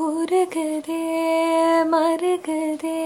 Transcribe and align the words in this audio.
ഉരുകതേ 0.00 1.00
മരുകതേ 1.90 3.00